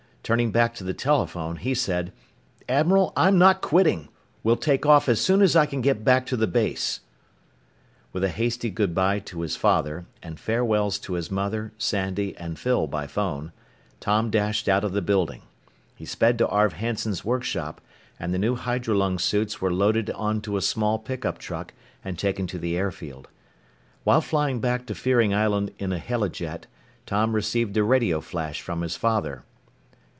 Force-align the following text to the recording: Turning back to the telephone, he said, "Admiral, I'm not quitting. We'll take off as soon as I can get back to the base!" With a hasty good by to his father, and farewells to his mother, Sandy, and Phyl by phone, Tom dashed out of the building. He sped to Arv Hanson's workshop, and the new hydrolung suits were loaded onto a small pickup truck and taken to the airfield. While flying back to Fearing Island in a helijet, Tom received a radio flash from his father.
Turning 0.23 0.51
back 0.51 0.73
to 0.75 0.83
the 0.85 0.93
telephone, 0.93 1.57
he 1.57 1.73
said, 1.73 2.13
"Admiral, 2.69 3.11
I'm 3.17 3.37
not 3.39 3.59
quitting. 3.59 4.07
We'll 4.43 4.55
take 4.55 4.85
off 4.85 5.09
as 5.09 5.19
soon 5.19 5.41
as 5.41 5.55
I 5.57 5.65
can 5.65 5.81
get 5.81 6.05
back 6.05 6.25
to 6.27 6.37
the 6.37 6.45
base!" 6.47 7.01
With 8.13 8.23
a 8.23 8.29
hasty 8.29 8.69
good 8.69 8.93
by 8.95 9.17
to 9.19 9.41
his 9.41 9.55
father, 9.57 10.05
and 10.23 10.39
farewells 10.39 10.99
to 10.99 11.13
his 11.13 11.31
mother, 11.31 11.73
Sandy, 11.79 12.37
and 12.37 12.57
Phyl 12.57 12.87
by 12.87 13.07
phone, 13.07 13.51
Tom 13.99 14.29
dashed 14.29 14.69
out 14.69 14.83
of 14.85 14.93
the 14.93 15.01
building. 15.01 15.41
He 15.95 16.05
sped 16.05 16.37
to 16.37 16.47
Arv 16.47 16.73
Hanson's 16.73 17.25
workshop, 17.25 17.81
and 18.19 18.31
the 18.33 18.39
new 18.39 18.55
hydrolung 18.55 19.19
suits 19.19 19.59
were 19.59 19.73
loaded 19.73 20.11
onto 20.11 20.55
a 20.55 20.61
small 20.61 20.97
pickup 20.99 21.39
truck 21.39 21.73
and 22.05 22.17
taken 22.17 22.45
to 22.47 22.59
the 22.59 22.77
airfield. 22.77 23.27
While 24.05 24.21
flying 24.21 24.59
back 24.61 24.85
to 24.85 24.95
Fearing 24.95 25.33
Island 25.33 25.71
in 25.79 25.91
a 25.91 25.97
helijet, 25.99 26.67
Tom 27.07 27.33
received 27.33 27.75
a 27.75 27.83
radio 27.83 28.21
flash 28.21 28.61
from 28.61 28.81
his 28.81 28.95
father. 28.95 29.43